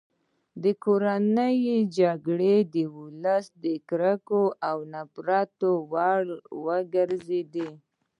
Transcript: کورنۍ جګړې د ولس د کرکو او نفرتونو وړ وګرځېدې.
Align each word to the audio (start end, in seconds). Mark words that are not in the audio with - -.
کورنۍ 0.83 1.59
جګړې 1.97 2.55
د 2.73 2.75
ولس 2.97 3.45
د 3.63 3.65
کرکو 3.89 4.43
او 4.69 4.77
نفرتونو 4.93 5.79
وړ 5.91 6.23
وګرځېدې. 6.65 7.69